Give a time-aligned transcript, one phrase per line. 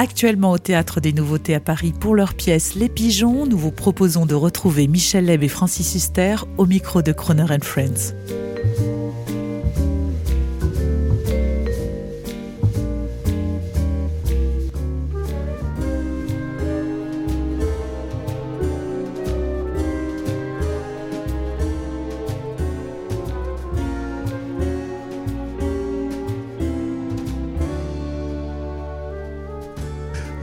[0.00, 4.26] Actuellement au Théâtre des Nouveautés à Paris pour leur pièce Les Pigeons, nous vous proposons
[4.26, 8.14] de retrouver Michel Leb et Francis Huster au micro de Croner Friends.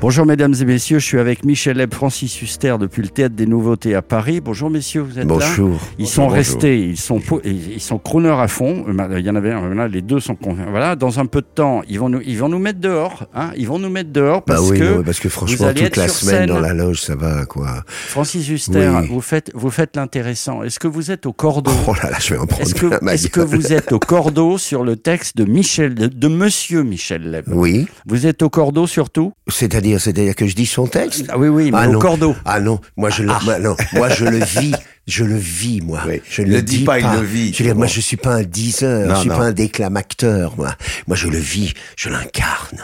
[0.06, 3.48] Bonjour mesdames et messieurs, je suis avec Michel Leb, Francis Huster depuis le Théâtre des
[3.48, 4.40] Nouveautés à Paris.
[4.40, 5.80] Bonjour messieurs, vous êtes là Bonjour.
[5.98, 8.86] Ils sont restés, ils sont ils sont crooners à fond.
[8.88, 10.38] Euh, Il y en avait un, là, les deux sont
[10.70, 10.96] voilà.
[10.96, 13.50] Dans un peu de temps, ils vont nous, ils vont nous mettre dehors, hein.
[13.58, 15.98] Ils vont nous mettre dehors Bah parce oui, que non, parce que franchement, allez toute
[15.98, 16.50] la semaine scène.
[16.50, 17.84] dans la loge, ça va, quoi.
[17.88, 19.08] Francis Huster, Oui.
[19.10, 20.62] vous faites, vous faites l'intéressant.
[20.62, 23.10] Est-ce que vous êtes au cordeau Oh là là, je vais en prendre Est-ce que,
[23.10, 27.32] est-ce que vous êtes au cordeau sur le texte de Michel, de, de Monsieur Michel
[27.32, 27.46] Leb?
[27.48, 29.34] Oui, Vous êtes au cordeau surtout?
[29.48, 32.00] C'est-à-dire, c'est-à-dire que je dis son texte Ah oui, oui, mais Ah au non.
[32.00, 32.36] cordeau.
[32.46, 34.74] Ah non, moi je le, moi, non, moi je le vis,
[35.08, 36.02] je le vis moi.
[36.08, 36.22] Oui.
[36.30, 37.54] Je Ne le dis dis pas, il le vit.
[37.54, 39.38] Je veux dire, moi je suis pas un diseur, Non, je suis non.
[39.38, 40.76] pas un déclamateur, moi.
[41.08, 42.80] Moi je le vis, je l'incarne.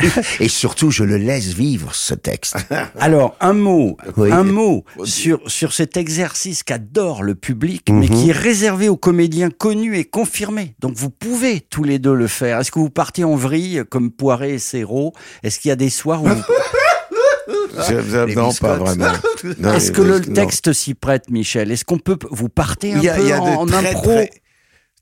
[0.40, 2.56] Et surtout, je le laisse vivre ce texte.
[2.98, 4.30] Alors, un mot, Oui.
[4.32, 9.50] un mot sur, sur cet exercice qu'adore le public, mais qui est réservé aux comédiens
[9.50, 10.74] connus et confirmés.
[10.80, 12.60] Donc, vous pouvez tous les deux le faire.
[12.60, 15.90] Est-ce que vous partez en vrille comme Poiré et Serrault Est-ce qu'il y a des
[15.90, 16.28] soirs où...
[16.28, 16.34] vous-
[17.88, 18.60] Je- non, biscottes.
[18.60, 19.12] pas vraiment.
[19.74, 21.70] Est-ce que le texte s'y prête, Michel?
[21.70, 22.18] Est-ce qu'on peut...
[22.30, 24.30] Vous partez un a, peu en, impro très,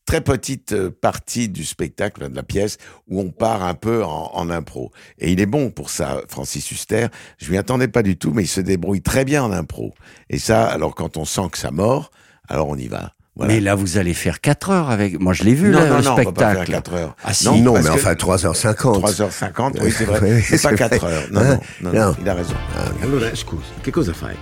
[0.06, 2.78] très petites euh, parties du spectacle, de la pièce,
[3.08, 4.92] où on part un peu en, en impro.
[5.18, 7.08] Et il est bon pour ça, Francis Huster.
[7.38, 9.92] Je m'y attendais pas du tout, mais il se débrouille très bien en impro.
[10.30, 12.10] Et ça, alors quand on sent que ça mord,
[12.48, 13.12] alors on y va.
[13.34, 13.52] Voilà.
[13.52, 15.20] Mais là, vous allez faire 4 heures avec...
[15.20, 16.70] Moi, je l'ai vu, non, là, non, le non, on va pas faire spectacle.
[16.72, 17.16] 4 heures.
[17.22, 17.44] Ah, si.
[17.44, 18.74] Non, non, mais enfin 3h50.
[19.02, 20.40] 3h50, oui, c'est vrai.
[20.40, 21.12] C'est pas c'est 4 vrai.
[21.12, 21.22] heures.
[21.30, 22.06] Non, Hein non, non, Non.
[22.12, 22.54] non, il a raison.
[23.02, 24.34] Allora, scusi, che cosa fai?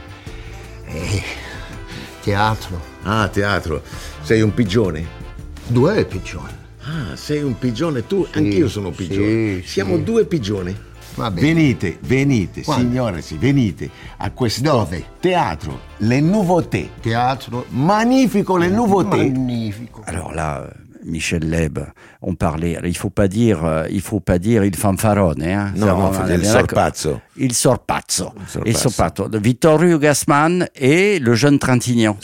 [2.23, 2.81] Teatro.
[3.05, 3.83] Ah, teatro.
[4.23, 5.23] Sei un pigione?
[5.67, 6.53] Due pigioni.
[6.81, 8.27] Ah, sei un pigione tu?
[8.33, 9.61] Anch'io sono un sì, pigione.
[9.63, 9.69] sì.
[9.69, 10.77] Siamo due pigioni.
[11.15, 11.47] Va bene.
[11.47, 12.89] Venite, venite, Quando?
[12.89, 13.89] signore, sì, venite
[14.19, 15.05] a questo Dove?
[15.21, 16.89] teatro, le nouveautés.
[17.01, 17.67] Teatro.
[17.69, 19.31] Magnifico, le nouveautés.
[19.31, 20.03] Magnifico.
[20.07, 21.79] Euh, Michel Leb,
[22.23, 22.79] on parlait.
[22.85, 25.43] il faut pas dire, euh, il faut pas dire il fanfarone.
[25.43, 27.21] Hein, il sorpazzo.
[27.37, 28.33] Il sorpazzo.
[28.65, 29.29] Il sorpazzo.
[29.33, 32.17] Vittorio Gassman et le jeune Trintignant.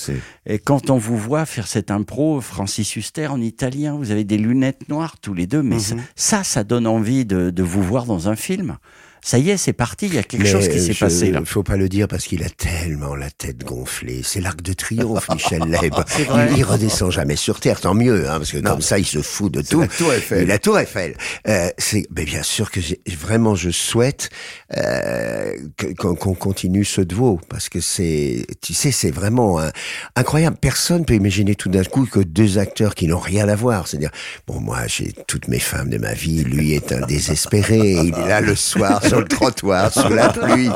[0.47, 4.39] Et quand on vous voit faire cette impro, Francis Huster en italien, vous avez des
[4.39, 8.07] lunettes noires tous les deux, mais ça, ça, ça donne envie de, de vous voir
[8.07, 8.77] dans un film.
[9.23, 10.07] Ça y est, c'est parti.
[10.07, 11.41] Il y a quelque chose qui s'est passé là.
[11.45, 14.23] Faut pas le dire parce qu'il a tellement la tête gonflée.
[14.25, 15.95] C'est l'arc de triomphe, Michel Leb.
[16.19, 19.21] Il, il redescend jamais sur terre, tant mieux, hein, parce que comme ça, il se
[19.23, 19.81] fout de tout.
[19.81, 20.47] la Tour Eiffel.
[20.47, 21.17] La Tour Eiffel.
[21.49, 22.81] Euh, c'est, mais bien sûr que
[23.17, 24.31] vraiment, je souhaite
[24.77, 25.55] euh,
[25.99, 29.71] qu'on continue ce duo parce que c'est, tu sais, c'est vraiment un-
[30.17, 30.57] incroyable.
[30.61, 33.87] Personne peut imaginer tout d'un coup que deux acteurs qui n'ont rien à voir.
[33.89, 34.11] C'est-à-dire,
[34.47, 36.43] bon, moi, j'ai toutes mes femmes de ma vie.
[36.45, 37.93] Lui est un désespéré.
[37.93, 40.71] Il est là le soir sur le trottoir sous la pluie.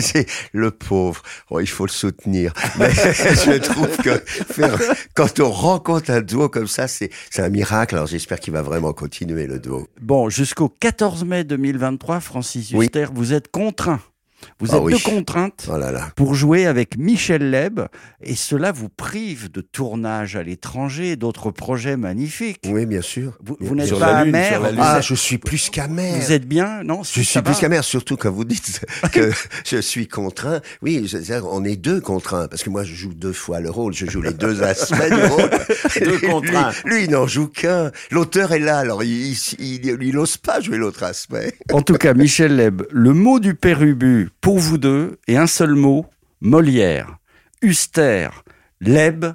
[0.00, 1.22] C'est le pauvre.
[1.50, 2.52] Oh, il faut le soutenir.
[2.78, 4.78] Mais je trouve que faire,
[5.14, 7.94] quand on rencontre un duo comme ça, c'est, c'est un miracle.
[7.94, 9.88] Alors j'espère qu'il va vraiment continuer le duo.
[10.00, 12.86] Bon, jusqu'au 14 mai 2023, Francis Oui.
[12.86, 14.00] Huster, vous êtes contraint.
[14.60, 14.92] Vous Ah êtes oui.
[14.94, 15.68] de contrainte.
[15.72, 16.08] Oh là là.
[16.16, 17.80] pour jouer avec Michel Leb
[18.22, 22.60] et cela vous prive de tournage à l'étranger et d'autres projets magnifiques.
[22.66, 23.38] Oui, bien sûr.
[23.44, 24.74] Vous, n'êtes pas Lune, amer.
[24.78, 26.12] Ah, je suis plus qu'amer.
[26.20, 28.80] Vous êtes bien Non Je suis plus qu'amer, surtout quand vous dites
[29.12, 29.30] que
[29.64, 30.60] je suis contraint.
[30.82, 31.18] Oui, je-
[31.50, 33.92] on est deux contraints, parce que moi, je joue deux fois le rôle.
[33.92, 35.50] Je joue les deux aspects du rôle.
[36.00, 36.70] Deux Lui- contraints.
[36.84, 37.90] Lui, il n'en joue qu'un.
[38.10, 41.54] L'auteur est là, alors il, il, il, il n'ose pas jouer l'autre aspect.
[41.72, 45.74] En tout cas, Michel Leb, le mot du pérubu pour vous deux et un seul
[45.74, 46.06] mot,
[46.40, 47.18] Molière,
[47.62, 48.28] Huster,
[48.80, 49.26] Leb,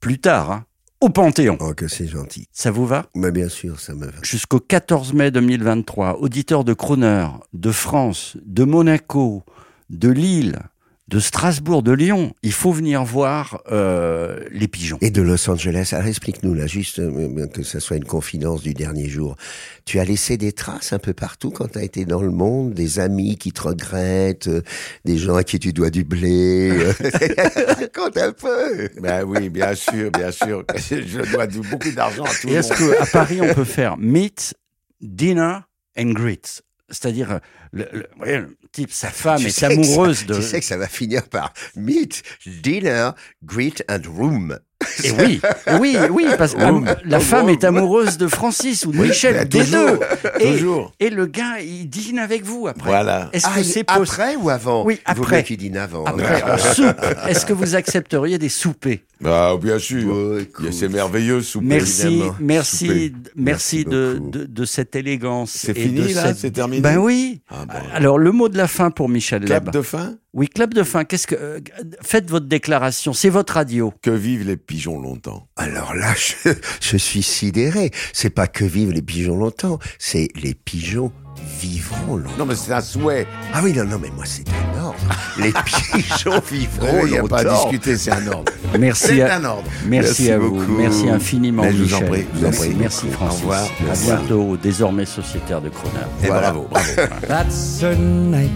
[0.00, 0.64] plus tard, hein,
[1.00, 1.56] au Panthéon.
[1.60, 2.46] Oh, que c'est gentil.
[2.52, 3.06] Ça vous va?
[3.14, 4.22] Mais bien sûr, ça me va.
[4.22, 9.42] Jusqu'au 14 mai 2023, auditeurs de Croner, de France, de Monaco,
[9.90, 10.58] de Lille,
[11.08, 12.32] de Strasbourg, de Lyon.
[12.42, 14.98] Il faut venir voir euh, les pigeons.
[15.00, 15.90] Et de Los Angeles.
[15.92, 19.36] Alors explique-nous là, juste euh, que ça soit une confidence du dernier jour.
[19.84, 22.72] Tu as laissé des traces un peu partout quand tu as été dans le monde,
[22.72, 24.62] des amis qui te regrettent, euh,
[25.04, 26.70] des gens à qui tu dois du blé.
[26.70, 26.92] euh.
[27.78, 28.88] Raconte un peu.
[29.00, 30.64] Ben oui, bien sûr, bien sûr.
[30.90, 32.94] Je dois du- beaucoup d'argent à tout Et le est-ce monde.
[32.96, 34.54] qu'à Paris, on peut faire meet,
[35.00, 35.58] dinner
[35.98, 36.62] and greet
[36.92, 37.38] C'est-à-dire, euh,
[37.72, 40.34] le, le- le type, sa femme Tu est amoureuse ça- de...
[40.36, 43.10] Tu sais que ça va finir par meet, dinner,
[43.42, 44.58] greet and room.
[45.04, 45.40] Et oui,
[45.80, 49.34] oui, oui, parce que am- la femme est amoureuse de Francis ou de Oui, Michel,
[49.34, 49.98] ben, des toujours, deux.
[50.40, 50.92] Et, toujours.
[51.00, 52.88] et le gars, il dîne avec vous après.
[52.90, 53.28] Voilà.
[53.32, 55.42] Est-ce Ah, que c'est après ou avant Oui, après.
[55.44, 56.04] qu'il dîne avant.
[56.04, 56.96] Après, en soupe,
[57.28, 59.00] est-ce que vous accepteriez des soupers?
[59.24, 60.12] Ah, bien sûr.
[60.12, 60.66] Oh, Il y écoute.
[60.68, 61.68] a ces merveilleux soupers.
[61.68, 62.36] Merci, évidemment.
[62.40, 63.12] merci, Souper.
[63.36, 64.30] merci, Merci de, beaucoup.
[64.38, 65.50] de, de cette élégance.
[65.52, 67.40] C'est et fini, de là cette- C'est terminé Ben oui.
[67.48, 67.74] Ah, bon.
[67.94, 69.70] Alors, le mot de la fin pour Michel Leb.
[69.70, 71.04] de fin Oui, clap de fin.
[71.04, 71.60] Qu'est-ce que euh,
[72.00, 73.92] faites votre déclaration C'est votre radio.
[74.02, 75.46] Que vivent les pigeons longtemps?
[75.56, 76.50] Alors là, je,
[76.80, 77.90] je suis sidéré.
[78.14, 81.12] C'est pas que vivent les pigeons longtemps, c'est les pigeons
[81.60, 82.36] vivront longtemps.
[82.38, 83.26] Non, mais c'est un souhait.
[83.52, 84.98] Ah oui, non, non, mais moi c'est un ordre.
[85.38, 85.52] Les
[85.92, 88.50] pigeons vivront Il n'y a pas à discuter, c'est un ordre.
[88.78, 89.64] Merci à, un ordre.
[89.86, 90.50] merci Merci à vous.
[90.50, 90.72] beaucoup.
[90.78, 92.04] Merci infiniment, Mais je vous Michel.
[92.04, 92.76] en prie, vous en merci, prie.
[92.78, 93.40] merci, Au Francis.
[93.40, 93.62] revoir.
[93.64, 94.04] À Merci.
[94.06, 95.94] bientôt, désormais sociétaire de Croner.
[96.22, 96.52] Et Voilà.
[96.52, 96.88] bravo, bravo.
[97.28, 98.50] That certain night,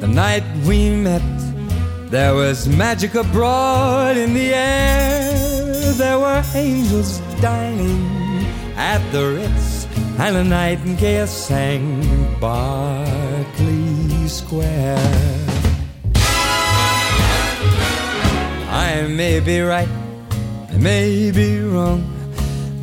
[0.00, 1.22] the night we met,
[2.10, 5.92] there was magic abroad in the air.
[5.94, 8.46] There were angels dining
[8.76, 9.86] at the Ritz,
[10.18, 12.02] and a nightingale sang
[12.40, 14.98] Berkeley Square.
[18.70, 19.88] I may be right,
[20.70, 22.04] I may be wrong,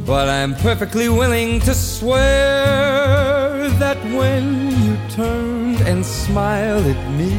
[0.06, 7.32] but I'm perfectly willing to swear that when you turned and smiled at me,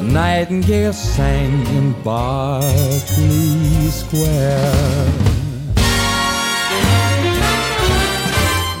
[0.00, 5.12] a nightingale sang in Berkeley Square.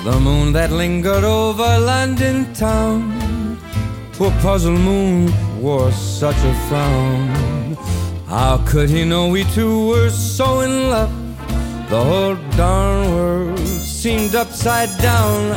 [0.04, 3.56] The moon that lingered over London town,
[4.14, 7.76] poor puzzled moon wore such a frown.
[8.26, 11.12] How could he know we two were so in love?
[11.88, 15.50] The whole darn world seemed upside down.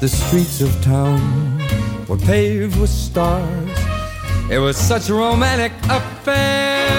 [0.00, 1.51] The streets of town
[2.12, 3.70] were paved with stars.
[4.50, 6.90] It was such a romantic affair.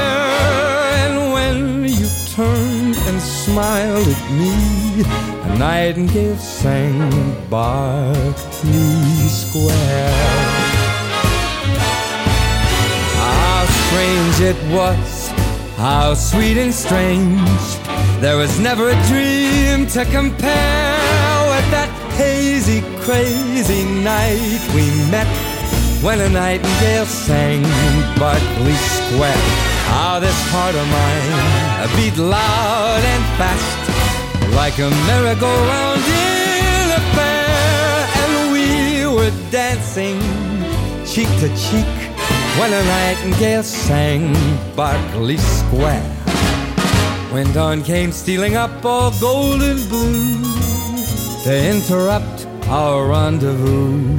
[1.04, 5.04] And when you turned and smiled at me,
[5.52, 7.12] a nightingale sang
[8.64, 10.16] in Square.
[13.22, 15.28] How strange it was,
[15.78, 17.62] how sweet and strange.
[18.20, 20.83] There was never a dream to compare
[22.64, 25.28] hazy, crazy night we met
[26.02, 27.62] when a nightingale sang
[28.18, 29.44] Berkeley Square.
[29.88, 38.08] How this heart of mine beat loud and fast like a merry-go-round in a fair,
[38.22, 40.20] and we were dancing
[41.06, 41.94] cheek to cheek
[42.60, 44.34] when a nightingale sang
[44.76, 46.04] Berkeley Square.
[47.32, 50.44] When dawn came stealing up all golden blue
[51.44, 54.18] to interrupt our rendezvous,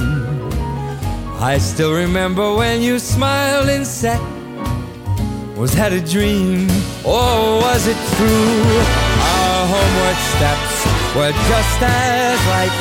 [1.39, 4.19] I still remember when you smiled and said,
[5.57, 6.69] Was that a dream
[7.03, 9.05] or was it true?
[9.35, 10.75] Our homeward steps
[11.15, 12.75] were just as light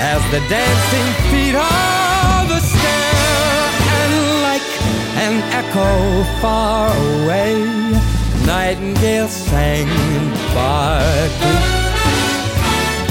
[0.00, 3.56] as the dancing feet of a stair,
[4.00, 4.14] and
[4.48, 4.68] like
[5.24, 7.54] an echo far away,
[8.44, 10.24] nightingale sang in
[10.54, 11.58] Berkeley.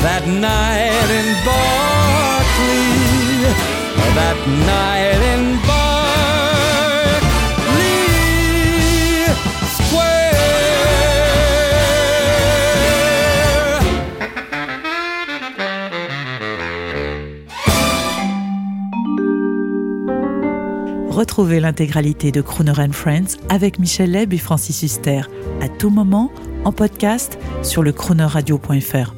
[0.06, 1.65] That night in Berkeley,
[21.16, 25.22] Retrouvez l'intégralité de Crooner and Friends avec Michel Leb et Francis Huster
[25.62, 26.30] à tout moment
[26.66, 29.14] en podcast sur le croonerradio.fr.